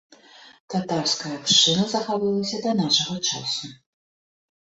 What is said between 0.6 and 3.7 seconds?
Татарская абшчына захавалася да нашага часу.